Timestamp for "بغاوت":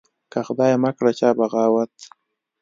1.39-1.93